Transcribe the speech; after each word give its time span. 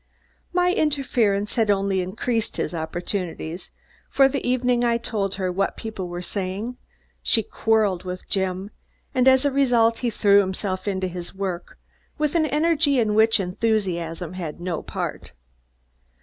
My 0.51 0.73
interference 0.73 1.53
had 1.57 1.69
only 1.69 2.01
increased 2.01 2.57
his 2.57 2.73
opportunities, 2.73 3.69
for 4.09 4.27
the 4.27 4.43
evening 4.49 4.83
I 4.83 4.97
told 4.97 5.35
her 5.35 5.51
what 5.51 5.77
people 5.77 6.07
were 6.07 6.23
saying, 6.23 6.77
she 7.21 7.43
quarreled 7.43 8.03
with 8.03 8.27
Jim, 8.27 8.71
and 9.13 9.27
as 9.27 9.45
a 9.45 9.51
result 9.51 9.99
he 9.99 10.09
threw 10.09 10.39
himself 10.39 10.87
into 10.87 11.05
his 11.07 11.35
work 11.35 11.77
with 12.17 12.33
an 12.33 12.47
energy 12.47 12.97
in 12.97 13.13
which 13.13 13.39
enthusiasm 13.39 14.33
had 14.33 14.59
no 14.59 14.81
part. 14.81 15.33